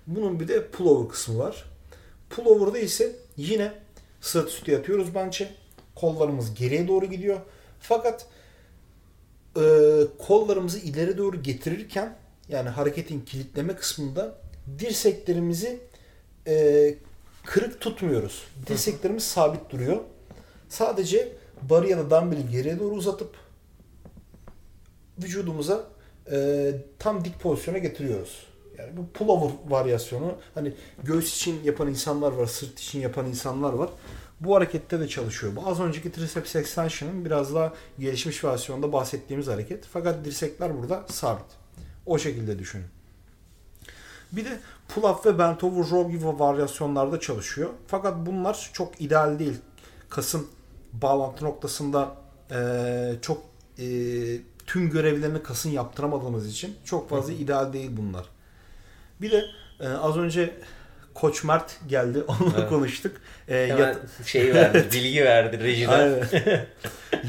Bunun 0.07 0.41
bir 0.41 0.49
de 0.49 0.67
pullover 0.69 1.09
kısmı 1.09 1.39
var. 1.39 1.65
Pullover'da 2.31 2.79
ise 2.79 3.17
yine 3.37 3.73
sırt 4.21 4.49
üstü 4.49 4.71
yatıyoruz 4.71 5.15
bench'e. 5.15 5.51
Kollarımız 5.95 6.55
geriye 6.55 6.89
doğru 6.89 7.07
gidiyor. 7.07 7.41
Fakat 7.81 8.27
e, 9.57 9.63
kollarımızı 10.19 10.79
ileri 10.79 11.19
doğru 11.19 11.43
getirirken 11.43 12.17
yani 12.49 12.69
hareketin 12.69 13.21
kilitleme 13.21 13.77
kısmında 13.77 14.42
dirseklerimizi 14.79 15.81
e, 16.47 16.95
kırık 17.45 17.81
tutmuyoruz. 17.81 18.43
Dirseklerimiz 18.67 19.25
sabit 19.25 19.71
duruyor. 19.71 20.01
Sadece 20.69 21.33
barı 21.71 21.89
ya 21.89 21.99
da 21.99 22.11
dumbbell'i 22.11 22.51
geriye 22.51 22.79
doğru 22.79 22.95
uzatıp 22.95 23.37
vücudumuza 25.23 25.85
e, 26.33 26.71
tam 26.99 27.25
dik 27.25 27.41
pozisyona 27.41 27.79
getiriyoruz. 27.79 28.47
Yani 28.79 28.97
bu 28.97 29.07
pullover 29.13 29.51
varyasyonu 29.69 30.35
hani 30.55 30.73
göğüs 31.05 31.37
için 31.37 31.65
yapan 31.65 31.89
insanlar 31.89 32.33
var, 32.33 32.47
sırt 32.47 32.81
için 32.81 33.01
yapan 33.01 33.27
insanlar 33.27 33.73
var. 33.73 33.91
Bu 34.41 34.57
harekette 34.57 35.01
de 35.01 35.09
çalışıyor. 35.09 35.57
Bu 35.57 35.67
az 35.67 35.81
önceki 35.81 36.13
triceps 36.13 36.57
extension'ın 36.57 37.25
biraz 37.25 37.55
daha 37.55 37.73
gelişmiş 37.99 38.45
versiyonda 38.45 38.93
bahsettiğimiz 38.93 39.47
hareket. 39.47 39.85
Fakat 39.93 40.25
dirsekler 40.25 40.79
burada 40.79 41.05
sabit. 41.09 41.47
O 42.07 42.19
şekilde 42.19 42.59
düşünün. 42.59 42.87
Bir 44.33 44.45
de 44.45 44.59
pull 44.89 45.03
up 45.03 45.27
ve 45.27 45.39
bent 45.39 45.65
over 45.65 45.91
row 45.91 46.13
gibi 46.13 46.25
varyasyonlarda 46.27 47.21
çalışıyor. 47.21 47.71
Fakat 47.87 48.15
bunlar 48.27 48.71
çok 48.73 49.01
ideal 49.01 49.39
değil. 49.39 49.57
Kasın 50.09 50.47
bağlantı 50.93 51.45
noktasında 51.45 52.15
eee, 52.51 53.15
çok 53.23 53.43
eee, 53.79 54.41
tüm 54.67 54.91
görevlerini 54.91 55.43
kasın 55.43 55.71
yaptıramadığımız 55.71 56.49
için 56.49 56.77
çok 56.85 57.11
fazla 57.11 57.33
ideal 57.33 57.73
değil 57.73 57.91
bunlar. 57.97 58.25
Bir 59.21 59.31
de 59.31 59.45
eee, 59.81 59.89
az 59.89 60.17
önce 60.17 60.55
Koç 61.15 61.45
Mert 61.45 61.79
geldi. 61.89 62.23
Onunla 62.29 62.55
Evet. 62.59 62.69
konuştuk. 62.69 63.17
Hemen 63.47 63.77
yat- 63.79 64.25
şey 64.27 64.55
verdi, 64.55 64.89
bilgi 64.93 65.25
verdi 65.25 65.59
rejiden. 65.61 66.25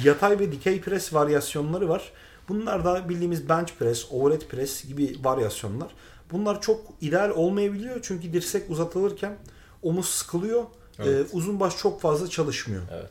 Yatay 0.04 0.40
ve 0.40 0.52
dikey 0.52 0.82
pres 0.82 1.14
varyasyonları 1.14 1.90
var. 1.90 2.12
Bunlar 2.50 2.86
da 2.86 3.10
bildiğimiz 3.10 3.50
bench 3.50 3.72
press, 3.80 4.06
overhead 4.12 4.42
press 4.48 4.84
gibi 4.88 5.16
varyasyonlar. 5.24 5.88
Bunlar 6.34 6.62
çok 6.62 6.82
ideal 7.02 7.30
olmayabiliyor 7.30 8.00
çünkü 8.02 8.34
dirsek 8.34 8.70
uzatılırken 8.70 9.38
omuz 9.82 10.10
sıkılıyor. 10.10 10.64
Evet. 11.00 11.28
Ee, 11.32 11.36
uzun 11.36 11.60
baş 11.60 11.78
çok 11.78 12.02
fazla 12.02 12.30
çalışmıyor. 12.30 12.82
Evet. 12.92 13.10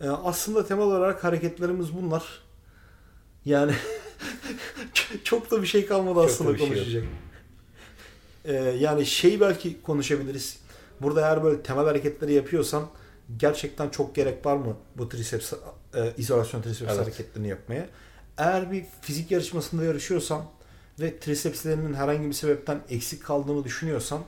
Ee, 0.00 0.08
aslında 0.08 0.66
temel 0.66 0.84
olarak 0.84 1.24
hareketlerimiz 1.24 1.96
bunlar. 1.96 2.24
Yani 3.44 3.72
Çok 5.24 5.50
da 5.50 5.62
bir 5.62 5.66
şey 5.66 5.86
kalmadı 5.86 6.14
Çok 6.14 6.24
aslında 6.24 6.58
şey 6.58 6.66
yok. 6.66 6.74
konuşacak. 6.76 7.04
Ee, 8.44 8.52
yani 8.54 9.06
şey 9.06 9.40
belki 9.40 9.82
konuşabiliriz. 9.82 10.58
Burada 11.00 11.20
eğer 11.20 11.44
böyle 11.44 11.62
temel 11.62 11.84
hareketleri 11.84 12.32
yapıyorsan 12.32 12.86
gerçekten 13.36 13.88
çok 13.90 14.14
gerek 14.14 14.46
var 14.46 14.56
mı 14.56 14.76
bu 14.96 15.08
triceps 15.08 15.52
e, 15.94 16.12
izolasyon 16.18 16.62
triceps 16.62 16.92
Evet. 16.92 17.02
hareketlerini 17.02 17.48
yapmaya? 17.48 17.86
Eğer 18.38 18.72
bir 18.72 18.84
fizik 19.00 19.30
yarışmasında 19.30 19.84
yarışıyorsan 19.84 20.44
ve 21.00 21.18
tricepslerinin 21.18 21.94
herhangi 21.94 22.28
bir 22.28 22.32
sebepten 22.32 22.80
eksik 22.90 23.24
kaldığını 23.24 23.64
düşünüyorsan 23.64 24.20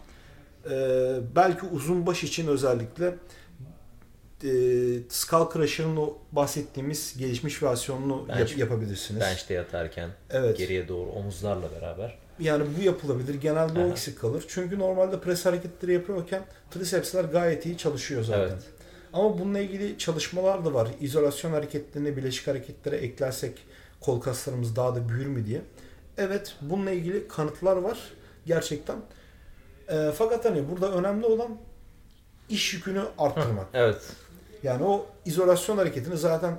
e, 0.71 0.71
belki 1.37 1.67
uzun 1.67 2.07
baş 2.07 2.25
için 2.25 2.47
özellikle 2.47 3.15
e, 4.45 4.49
Skull 5.09 5.53
Crusher'ın 5.53 5.97
o 5.97 6.19
bahsettiğimiz 6.33 7.15
gelişmiş 7.19 7.63
versiyonunu 7.63 8.27
yap- 8.29 8.39
Bench- 8.39 8.59
yapabilirsiniz. 8.59 9.21
Bench'te 9.21 9.55
yatarken 9.55 10.11
Evet. 10.31 10.59
geriye 10.59 10.89
doğru 10.89 11.11
omuzlarla 11.11 11.67
beraber. 11.81 12.19
Yani 12.39 12.65
bu 12.79 12.83
yapılabilir. 12.83 13.35
Genelde 13.35 13.79
o 13.79 13.83
Aha. 13.83 13.91
eksik 13.91 14.21
kalır. 14.21 14.45
Çünkü 14.49 14.79
normalde 14.79 15.21
pres 15.21 15.47
hareketleri 15.47 15.93
yapıyorken 15.93 16.43
tricepsler 16.71 17.25
gayet 17.25 17.67
iyi 17.67 17.77
çalışıyor 17.79 18.23
zaten. 18.25 18.41
Evet. 18.43 18.63
Ama 19.13 19.39
bununla 19.39 19.59
ilgili 19.59 19.99
çalışmalar 19.99 20.65
da 20.65 20.75
var. 20.75 20.89
İzolasyon 21.01 21.51
hareketlerini 21.53 22.17
bileşik 22.17 22.47
hareketlere 22.47 22.97
eklersek 22.97 23.59
kol 24.01 24.21
kaslarımız 24.21 24.77
daha 24.77 24.95
da 24.95 25.09
büyür 25.09 25.27
mü 25.27 25.47
diye. 25.47 25.61
Evet 26.19 26.57
bununla 26.61 26.91
ilgili 26.91 27.29
kanıtlar 27.29 27.77
var 27.77 27.99
gerçekten. 28.47 28.97
Ee, 29.89 30.11
fakat 30.15 30.45
hani 30.45 30.71
burada 30.71 30.93
önemli 30.93 31.27
olan 31.27 31.59
iş 32.49 32.75
yükünü 32.75 33.03
arttırmak. 33.19 33.67
Evet. 33.75 34.03
Yani 34.63 34.85
o 34.85 35.07
izolasyon 35.25 35.77
hareketini 35.77 36.17
zaten 36.17 36.59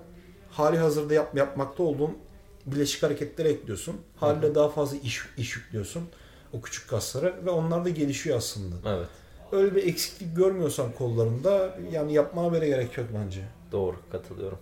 hali 0.51 0.77
hazırda 0.77 1.13
yap, 1.13 1.37
yapmakta 1.37 1.83
olduğun 1.83 2.17
bileşik 2.65 3.03
hareketlere 3.03 3.49
ekliyorsun. 3.49 4.01
Haliyle 4.15 4.55
daha 4.55 4.69
fazla 4.69 4.97
iş, 4.97 5.21
iş 5.37 5.55
yüklüyorsun 5.55 6.09
o 6.53 6.61
küçük 6.61 6.89
kaslara 6.89 7.45
ve 7.45 7.49
onlar 7.49 7.85
da 7.85 7.89
gelişiyor 7.89 8.37
aslında. 8.37 8.75
Evet. 8.97 9.07
Öyle 9.51 9.75
bir 9.75 9.87
eksiklik 9.87 10.35
görmüyorsan 10.35 10.91
kollarında 10.91 11.77
yani 11.91 12.13
yapmana 12.13 12.53
bile 12.53 12.67
gerek 12.67 12.97
yok 12.97 13.07
bence. 13.13 13.41
Doğru 13.71 13.95
katılıyorum. 14.11 14.59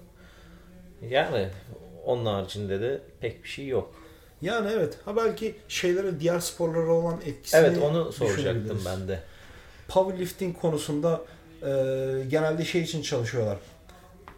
Yani 1.10 1.50
onun 2.06 2.26
haricinde 2.26 2.82
de 2.82 3.02
pek 3.20 3.44
bir 3.44 3.50
şey 3.50 3.68
yok. 3.68 4.03
Yani 4.44 4.72
evet. 4.74 4.98
Ha 5.06 5.16
belki 5.16 5.56
şeylere 5.68 6.20
diğer 6.20 6.40
sporlara 6.40 6.92
olan 6.92 7.20
etkisini 7.26 7.60
Evet 7.60 7.78
onu 7.84 8.12
soracaktım 8.12 8.82
ben 8.86 9.08
de. 9.08 9.20
Powerlifting 9.88 10.58
konusunda 10.62 11.22
e, 11.62 11.68
genelde 12.30 12.66
şey 12.66 12.82
için 12.82 13.02
çalışıyorlar. 13.02 13.58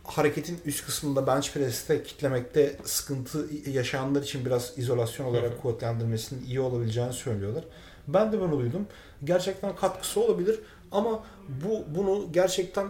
Hareketin 0.04 0.60
üst 0.66 0.86
kısmında 0.86 1.28
bench 1.28 1.54
press'te 1.54 2.04
kitlemekte 2.04 2.76
sıkıntı 2.84 3.46
yaşayanlar 3.70 4.22
için 4.22 4.46
biraz 4.46 4.74
izolasyon 4.78 5.26
olarak 5.26 5.62
kuvvetlendirmesinin 5.62 6.46
iyi 6.46 6.60
olabileceğini 6.60 7.14
söylüyorlar. 7.14 7.64
Ben 8.08 8.32
de 8.32 8.40
bunu 8.40 8.60
duydum. 8.60 8.88
Gerçekten 9.24 9.76
katkısı 9.76 10.22
olabilir 10.22 10.60
ama 10.92 11.24
bu 11.48 11.84
bunu 11.96 12.28
gerçekten 12.32 12.88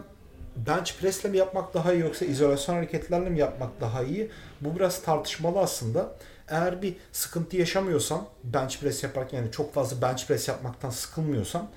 bench 0.56 0.94
press'le 1.00 1.26
mi 1.26 1.38
yapmak 1.38 1.74
daha 1.74 1.94
iyi 1.94 2.02
yoksa 2.02 2.26
izolasyon 2.26 2.76
hareketlerle 2.76 3.30
mi 3.30 3.40
yapmak 3.40 3.82
daha 3.82 4.04
iyi? 4.04 4.32
Bu 4.62 4.76
biraz 4.76 5.02
tartışmalı 5.02 5.60
aslında. 5.60 6.16
Eğer 6.48 6.82
bir 6.82 6.96
sıkıntı 7.12 7.58
yaşamıyorsan 7.58 8.26
bench 8.44 8.80
press 8.80 9.04
yaparken 9.04 9.38
yani 9.38 9.52
çok 9.52 9.74
fazla 9.74 10.02
bench 10.02 10.28
press 10.28 10.48
yapmaktan 10.48 10.90
sıkılmıyorsan 10.90 11.70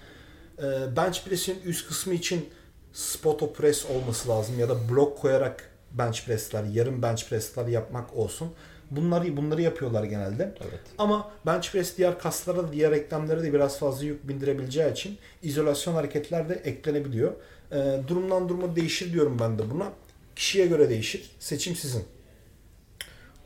e, 0.59 0.97
bench 0.97 1.25
press'in 1.25 1.63
üst 1.65 1.89
kısmı 1.89 2.15
için 2.15 2.49
spot 2.93 3.57
press 3.57 3.87
olması 3.87 4.29
lazım 4.29 4.59
ya 4.59 4.69
da 4.69 4.89
blok 4.91 5.19
koyarak 5.19 5.71
bench 5.93 6.27
press'ler, 6.27 6.65
yarım 6.65 7.03
bench 7.03 7.29
press'ler 7.29 7.67
yapmak 7.67 8.17
olsun. 8.17 8.49
Bunları 8.91 9.37
bunları 9.37 9.63
yapıyorlar 9.63 10.05
genelde. 10.05 10.55
Evet. 10.61 10.81
Ama 10.99 11.31
bench 11.47 11.73
press 11.73 11.97
diğer 11.97 12.19
kaslara 12.19 12.73
diğer 12.73 12.93
eklemlere 12.93 13.43
de 13.43 13.53
biraz 13.53 13.79
fazla 13.79 14.05
yük 14.05 14.29
bindirebileceği 14.29 14.93
için 14.93 15.19
izolasyon 15.43 15.95
hareketler 15.95 16.49
de 16.49 16.55
eklenebiliyor. 16.55 17.33
E, 17.73 18.01
durumdan 18.09 18.49
duruma 18.49 18.77
değişir 18.77 19.13
diyorum 19.13 19.37
ben 19.41 19.59
de 19.59 19.71
buna. 19.71 19.93
Kişiye 20.37 20.67
göre 20.67 20.89
değişir. 20.91 21.31
Seçim 21.41 21.77
sizin. 21.77 22.05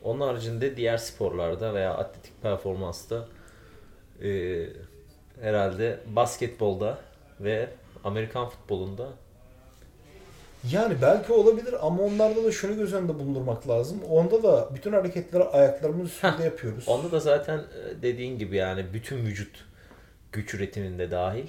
Onun 0.03 0.21
haricinde 0.21 0.77
diğer 0.77 0.97
sporlarda 0.97 1.73
veya 1.73 1.93
atletik 1.93 2.41
performansta 2.41 3.27
e, 4.23 4.65
herhalde 5.41 5.99
basketbolda 6.15 6.97
ve 7.39 7.69
Amerikan 8.03 8.49
futbolunda 8.49 9.07
Yani 10.71 10.95
belki 11.01 11.33
olabilir 11.33 11.75
ama 11.87 12.03
onlarda 12.03 12.43
da 12.43 12.51
şunu 12.51 12.75
göz 12.75 12.93
önünde 12.93 13.15
bulundurmak 13.15 13.69
lazım. 13.69 14.03
Onda 14.09 14.43
da 14.43 14.69
bütün 14.75 14.93
hareketleri 14.93 15.43
ayaklarımız 15.43 16.07
üstünde 16.07 16.43
yapıyoruz. 16.43 16.87
onda 16.87 17.11
da 17.11 17.19
zaten 17.19 17.57
e, 17.57 18.01
dediğin 18.01 18.39
gibi 18.39 18.55
yani 18.55 18.85
bütün 18.93 19.17
vücut 19.17 19.65
güç 20.31 20.53
üretiminde 20.53 21.11
dahil 21.11 21.47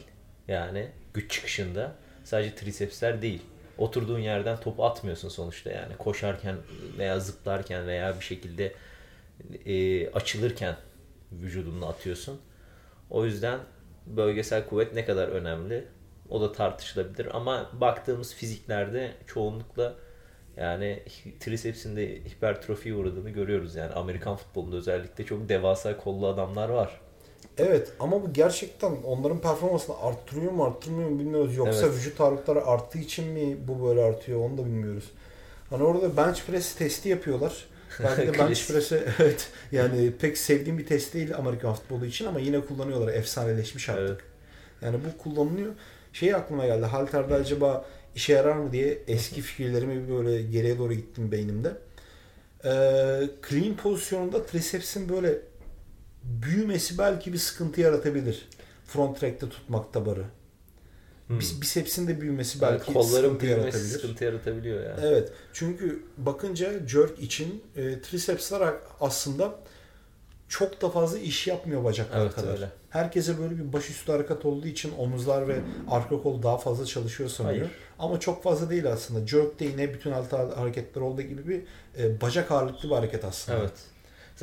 yani 0.49 0.89
güç 1.15 1.31
çıkışında 1.31 1.93
sadece 2.25 2.55
tricepsler 2.55 3.23
değil. 3.23 3.43
Oturduğun 3.79 4.19
yerden 4.19 4.61
topu 4.61 4.85
atmıyorsun 4.85 5.29
sonuçta 5.29 5.71
yani 5.71 5.97
koşarken 5.97 6.57
veya 6.99 7.21
zıplarken 7.21 7.87
veya 7.87 8.17
bir 8.21 8.25
şekilde 8.25 8.73
e, 9.67 10.11
açılırken 10.11 10.77
vücudunu 11.33 11.87
atıyorsun. 11.87 12.41
O 13.11 13.25
yüzden 13.25 13.61
bölgesel 14.07 14.67
kuvvet 14.67 14.95
ne 14.95 15.05
kadar 15.05 15.29
önemli 15.29 15.85
o 16.29 16.41
da 16.41 16.53
tartışılabilir 16.53 17.37
ama 17.37 17.71
baktığımız 17.73 18.35
fiziklerde 18.35 19.13
çoğunlukla 19.27 19.95
yani 20.57 21.03
tricepsinde 21.41 22.25
hipertrofiye 22.25 22.95
uğradığını 22.95 23.31
görüyoruz 23.31 23.75
yani 23.75 23.93
Amerikan 23.93 24.37
futbolunda 24.37 24.77
özellikle 24.77 25.25
çok 25.25 25.49
devasa 25.49 25.97
kollu 25.97 26.27
adamlar 26.27 26.69
var. 26.69 27.01
Evet 27.59 27.93
ama 28.01 28.23
bu 28.23 28.33
gerçekten 28.33 28.93
onların 29.05 29.41
performansını 29.41 29.99
arttırıyor 29.99 30.53
mu 30.53 30.65
arttırmıyor 30.65 31.09
mu 31.11 31.19
bilmiyoruz. 31.19 31.57
Yoksa 31.57 31.87
Evet. 31.87 31.97
vücut 31.97 32.21
ağırlıkları 32.21 32.67
arttığı 32.67 32.99
için 32.99 33.29
mi 33.29 33.57
bu 33.69 33.89
böyle 33.89 34.03
artıyor 34.03 34.41
onu 34.41 34.59
da 34.59 34.65
bilmiyoruz. 34.65 35.11
Hani 35.71 35.83
orada 35.83 36.17
bench 36.17 36.41
press 36.47 36.75
testi 36.75 37.09
yapıyorlar. 37.09 37.67
Belki 38.03 38.33
de 38.33 38.39
bench 38.39 38.69
press'e 38.69 39.05
evet 39.19 39.49
yani 39.73 40.13
pek 40.21 40.39
sevdiğim 40.39 40.79
bir 40.79 40.87
test 40.87 41.15
değil 41.15 41.37
Amerikan 41.37 41.75
futbolu 41.75 42.07
için 42.07 42.27
ama 42.27 42.41
yine 42.41 42.61
kullanıyorlar. 42.61 43.15
Efsaneleşmiş 43.15 43.89
artık. 43.89 44.09
Evet. 44.09 44.21
Yani 44.83 44.97
bu 45.05 45.23
kullanılıyor. 45.23 45.73
Şey 46.13 46.35
aklıma 46.35 46.67
geldi. 46.67 46.87
Halter'de 46.87 47.35
acaba 47.35 47.85
işe 48.15 48.33
yarar 48.33 48.57
mı 48.57 48.73
diye 48.73 48.99
eski 49.09 49.41
fikirlerimi 49.41 50.11
böyle 50.11 50.43
geriye 50.43 50.79
doğru 50.79 50.93
gittim 50.93 51.33
beynimde. 51.33 51.73
Ee, 52.65 52.71
clean 53.49 53.77
pozisyonunda 53.77 54.47
triceps'in 54.47 55.09
böyle 55.09 55.39
büyümesi 56.25 56.99
belki 56.99 57.33
bir 57.33 57.39
sıkıntı 57.39 57.81
yaratabilir. 57.81 58.49
Front 58.87 59.21
track'te 59.21 59.49
tutmakta 59.49 60.07
barı. 60.07 60.25
Hmm. 61.27 61.39
Bis- 61.39 61.61
Biceps'in 61.63 62.09
de 62.09 62.21
büyümesi 62.21 62.61
belki 62.61 62.93
kolların 62.93 63.07
sıkıntı 63.25 63.47
yaratabilir. 63.47 63.89
sıkıntı 63.89 64.25
yaratabiliyor 64.25 64.85
yani. 64.85 65.01
Evet. 65.03 65.33
Çünkü 65.53 66.03
bakınca 66.19 66.87
jerk 66.89 67.19
için 67.19 67.63
e, 67.77 68.01
tricepsler 68.01 68.75
aslında 69.01 69.55
çok 70.49 70.83
da 70.83 70.91
fazla 70.91 71.19
iş 71.19 71.47
yapmıyor 71.47 71.85
bacaklar 71.85 72.21
Evet, 72.21 72.35
kadar. 72.35 72.53
öyle. 72.53 72.69
Herkese 72.91 73.39
böyle 73.39 73.59
bir 73.59 73.73
başüstü 73.73 74.13
hareket 74.13 74.45
olduğu 74.45 74.67
için 74.67 74.93
omuzlar 74.99 75.49
ve 75.49 75.61
arka 75.91 76.23
kol 76.23 76.43
daha 76.43 76.59
fazla 76.59 76.87
çalışıyor 76.87 77.31
sanıyor. 77.31 77.59
Hayır. 77.59 77.71
Ama 77.99 78.21
çok 78.21 78.43
fazla 78.43 78.71
değil 78.71 78.93
aslında. 78.93 79.27
Jerk 79.27 79.61
de 79.61 79.65
yine 79.65 79.95
bütün 79.95 80.11
alt 80.13 80.33
hareketler 80.33 81.03
olduğu 81.03 81.23
gibi 81.23 81.49
bir 81.49 81.63
e, 82.03 82.21
bacak 82.21 82.51
ağırlıklı 82.51 82.91
bir 82.91 82.95
hareket 82.95 83.25
aslında. 83.25 83.59
Evet. 83.59 83.73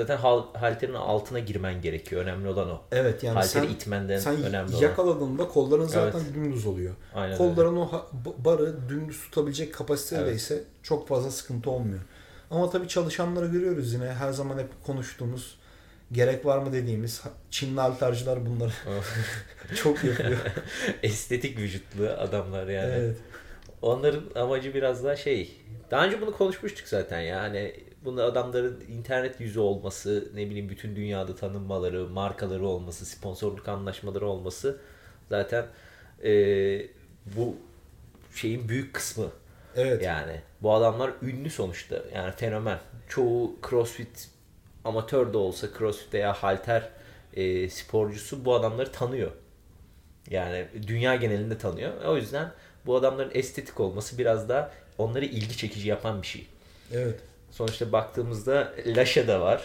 Zaten 0.01 0.17
hal, 0.17 0.43
halterin 0.53 0.93
altına 0.93 1.39
girmen 1.39 1.81
gerekiyor. 1.81 2.21
Önemli 2.21 2.47
olan 2.47 2.69
o. 2.69 2.81
Evet 2.91 3.23
yani 3.23 3.33
Halteri 3.35 3.65
sen, 3.67 3.73
itmenden 3.73 4.19
sen 4.19 4.43
önemli 4.43 4.75
olan. 4.75 4.81
yakaladığında 4.81 5.47
kolların 5.47 5.85
zaten 5.87 6.19
Evet. 6.19 6.33
dümdüz 6.35 6.65
oluyor. 6.65 6.95
Aynen 7.15 7.27
öyle. 7.33 7.37
Kolların 7.37 7.75
o 7.77 7.85
ha- 7.93 8.05
b- 8.25 8.45
barı 8.45 8.89
dümdüz 8.89 9.21
tutabilecek 9.21 9.73
kapasitede 9.73 10.21
Evet. 10.21 10.35
ise 10.35 10.63
çok 10.83 11.07
fazla 11.07 11.31
sıkıntı 11.31 11.71
olmuyor. 11.71 11.99
Ama 12.51 12.69
tabii 12.69 12.87
çalışanları 12.87 13.45
görüyoruz 13.47 13.93
yine 13.93 14.05
her 14.13 14.31
zaman 14.31 14.57
hep 14.57 14.67
konuştuğumuz 14.85 15.55
gerek 16.11 16.45
var 16.45 16.57
mı 16.57 16.73
dediğimiz 16.73 17.21
Çinli 17.51 17.79
halterciler 17.81 18.45
bunları 18.45 18.71
çok 19.75 20.03
yapıyor. 20.03 20.39
Estetik 21.03 21.57
vücutlu 21.57 22.05
adamlar 22.09 22.67
yani. 22.67 22.93
evet. 22.93 23.17
Onların 23.81 24.23
amacı 24.35 24.73
biraz 24.73 25.03
daha 25.03 25.15
şey. 25.15 25.57
Daha 25.91 26.05
önce 26.05 26.21
bunu 26.21 26.31
konuşmuştuk 26.37 26.87
zaten 26.87 27.19
yani. 27.19 27.75
Bunu 28.05 28.21
adamların 28.21 28.83
internet 28.89 29.39
yüzü 29.39 29.59
olması, 29.59 30.29
ne 30.35 30.45
bileyim 30.49 30.69
bütün 30.69 30.95
dünyada 30.95 31.35
tanınmaları, 31.35 32.07
markaları 32.07 32.67
olması, 32.67 33.05
sponsorluk 33.05 33.67
anlaşmaları 33.67 34.27
olması 34.27 34.77
zaten 35.29 35.65
eee, 36.23 36.87
bu 37.25 37.55
şeyin 38.35 38.69
büyük 38.69 38.93
kısmı. 38.93 39.27
Evet. 39.75 40.03
Yani 40.03 40.41
bu 40.61 40.73
adamlar 40.73 41.11
ünlü 41.21 41.49
sonuçta. 41.49 42.03
Yani 42.15 42.31
fenomen. 42.31 42.79
Çoğu 43.09 43.55
CrossFit 43.69 44.29
amatör 44.83 45.33
de 45.33 45.37
olsa 45.37 45.67
CrossFit 45.77 46.13
veya 46.13 46.33
halter 46.33 46.89
e, 47.33 47.69
sporcusu 47.69 48.45
bu 48.45 48.55
adamları 48.55 48.91
tanıyor. 48.91 49.31
Yani 50.29 50.67
dünya 50.87 51.15
genelinde 51.15 51.57
tanıyor. 51.57 52.03
O 52.05 52.17
yüzden 52.17 52.51
bu 52.85 52.95
adamların 52.95 53.31
estetik 53.33 53.79
olması 53.79 54.17
biraz 54.17 54.49
daha 54.49 54.71
onları 54.97 55.25
ilgi 55.25 55.57
çekici 55.57 55.89
yapan 55.89 56.21
bir 56.21 56.27
şey. 56.27 56.47
Evet. 56.93 57.19
Sonuçta 57.51 57.91
baktığımızda 57.91 58.73
Lasha 58.85 59.27
da 59.27 59.41
var 59.41 59.63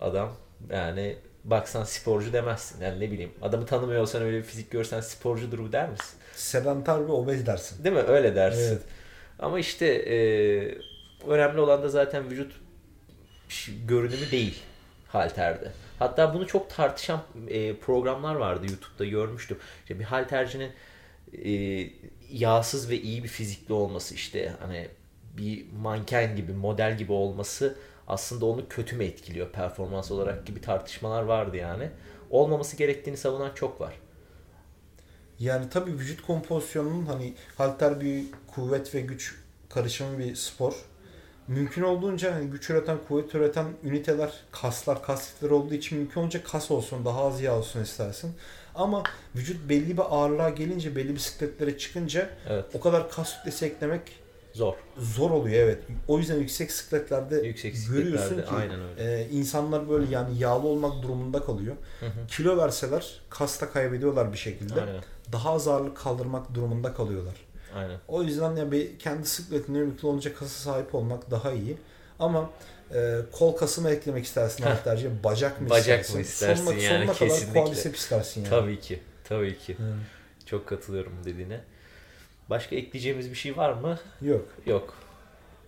adam. 0.00 0.32
Yani 0.70 1.16
baksan 1.44 1.84
sporcu 1.84 2.32
demezsin. 2.32 2.84
Yani 2.84 3.00
ne 3.00 3.10
bileyim 3.10 3.32
adamı 3.42 3.66
tanımıyorsan 3.66 4.22
öyle 4.22 4.38
bir 4.38 4.42
fizik 4.42 4.70
görsen 4.70 5.00
sporcudur 5.00 5.58
bu 5.58 5.72
der 5.72 5.90
misin? 5.90 6.18
Sedantar 6.34 7.08
ve 7.08 7.12
obez 7.12 7.46
dersin. 7.46 7.84
Değil 7.84 7.94
mi? 7.94 8.02
Öyle 8.02 8.34
dersin. 8.34 8.72
Evet. 8.72 8.82
Ama 9.38 9.58
işte 9.58 9.86
e, 9.86 10.18
önemli 11.26 11.60
olan 11.60 11.82
da 11.82 11.88
zaten 11.88 12.30
vücut 12.30 12.52
görünümü 13.86 14.30
değil 14.30 14.62
halterde. 15.08 15.72
Hatta 15.98 16.34
bunu 16.34 16.46
çok 16.46 16.70
tartışan 16.70 17.22
e, 17.48 17.76
programlar 17.76 18.34
vardı 18.34 18.66
YouTube'da 18.68 19.04
görmüştüm. 19.04 19.58
İşte 19.82 19.98
bir 19.98 20.04
haltercinin 20.04 20.70
e, 21.44 21.50
yağsız 22.30 22.90
ve 22.90 23.00
iyi 23.00 23.24
bir 23.24 23.28
fizikli 23.28 23.72
olması 23.72 24.14
işte 24.14 24.52
hani 24.60 24.88
bir 25.38 25.72
manken 25.72 26.36
gibi 26.36 26.52
model 26.52 26.98
gibi 26.98 27.12
olması 27.12 27.76
aslında 28.08 28.46
onu 28.46 28.68
kötü 28.68 28.96
mü 28.96 29.04
etkiliyor 29.04 29.52
performans 29.52 30.10
olarak 30.10 30.46
gibi 30.46 30.60
tartışmalar 30.60 31.22
vardı 31.22 31.56
yani. 31.56 31.90
Olmaması 32.30 32.76
gerektiğini 32.76 33.16
savunan 33.16 33.54
çok 33.54 33.80
var. 33.80 33.94
Yani 35.38 35.70
tabii 35.70 35.92
vücut 35.92 36.22
kompozisyonunun 36.22 37.06
hani 37.06 37.34
halter 37.56 38.00
bir 38.00 38.24
kuvvet 38.54 38.94
ve 38.94 39.00
güç 39.00 39.34
karışımı 39.68 40.18
bir 40.18 40.34
spor. 40.34 40.74
Mümkün 41.48 41.82
olduğunca 41.82 42.34
hani 42.34 42.50
güç 42.50 42.70
üreten, 42.70 42.98
kuvvet 43.08 43.34
üreten 43.34 43.66
üniteler, 43.84 44.32
kaslar, 44.52 45.02
kas 45.02 45.42
olduğu 45.42 45.74
için 45.74 45.98
mümkün 45.98 46.20
olunca 46.20 46.44
kas 46.44 46.70
olsun, 46.70 47.04
daha 47.04 47.24
az 47.24 47.40
yağ 47.40 47.58
olsun 47.58 47.82
istersin. 47.82 48.34
Ama 48.74 49.02
vücut 49.36 49.68
belli 49.68 49.96
bir 49.96 50.02
ağırlığa 50.08 50.50
gelince, 50.50 50.96
belli 50.96 51.14
bisikletlere 51.14 51.78
çıkınca 51.78 52.30
Evet. 52.48 52.64
o 52.74 52.80
kadar 52.80 53.10
kas 53.10 53.36
kütlesi 53.36 53.66
eklemek 53.66 54.02
Zor. 54.52 54.74
zor 54.98 55.30
oluyor 55.30 55.56
evet. 55.64 55.78
O 56.08 56.18
yüzden 56.18 56.36
yüksek 56.36 56.70
sikletlerde 56.72 57.36
Yüksek 57.36 57.74
görüyorsun 57.88 58.36
ki 58.36 58.44
aynen 58.50 58.80
öyle. 58.80 59.20
e, 59.22 59.28
insanlar 59.28 59.88
böyle 59.88 60.06
yani 60.14 60.38
yağlı 60.38 60.66
olmak 60.66 61.02
durumunda 61.02 61.40
kalıyor. 61.44 61.76
Hı 62.00 62.06
hı. 62.06 62.26
Kilo 62.28 62.56
verseler 62.56 63.20
kasta 63.30 63.70
kaybediyorlar 63.72 64.32
bir 64.32 64.38
şekilde. 64.38 64.80
Aynen. 64.80 65.02
Daha 65.32 65.50
az 65.52 65.68
ağırlık 65.68 65.96
kaldırmak 65.96 66.54
durumunda 66.54 66.94
kalıyorlar. 66.94 67.34
Aynen. 67.74 67.96
O 68.08 68.22
yüzden 68.22 68.56
ya 68.56 68.72
bir 68.72 68.98
kendi 68.98 69.26
sıkletine 69.26 69.78
mümkün 69.78 70.08
olunca 70.08 70.34
kasa 70.34 70.72
sahip 70.72 70.94
olmak 70.94 71.30
daha 71.30 71.52
iyi. 71.52 71.76
Ama 72.18 72.50
e, 72.94 73.16
kol 73.32 73.56
kası 73.56 73.80
mı 73.82 73.90
eklemek 73.90 74.24
istersin 74.24 74.64
Heh. 74.64 74.70
halterciye? 74.70 75.10
Bacak 75.24 75.60
mı 75.60 75.70
Bacak 75.70 75.84
istersin? 76.00 76.16
mı 76.16 76.22
istersin 76.22 76.64
sonuna, 76.64 76.80
yani, 76.80 76.88
sonuna 77.06 77.12
kadar 77.18 77.28
kesinlikle. 77.28 77.60
quadricep 77.64 77.96
istersin 77.96 78.40
yani. 78.40 78.50
Tabii 78.50 78.80
ki. 78.80 79.00
Tabii 79.24 79.58
ki. 79.58 79.74
Hı. 79.74 79.82
Çok 80.46 80.66
katılıyorum 80.66 81.12
dediğine. 81.24 81.60
Başka 82.50 82.76
ekleyeceğimiz 82.76 83.30
bir 83.30 83.36
şey 83.36 83.56
var 83.56 83.72
mı? 83.72 83.98
Yok. 84.22 84.48
Yok. 84.66 84.94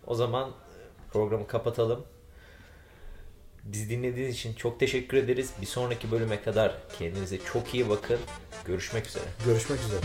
O 0.06 0.14
zaman 0.14 0.50
programı 1.12 1.46
kapatalım. 1.46 2.04
Bizi 3.64 3.90
dinlediğiniz 3.90 4.34
için 4.34 4.54
çok 4.54 4.80
teşekkür 4.80 5.16
ederiz. 5.16 5.52
Bir 5.60 5.66
sonraki 5.66 6.10
bölüme 6.10 6.42
kadar 6.42 6.76
kendinize 6.98 7.38
çok 7.52 7.74
iyi 7.74 7.88
bakın. 7.88 8.18
Görüşmek 8.64 9.06
üzere. 9.06 9.24
Görüşmek 9.46 9.80
üzere. 9.80 10.00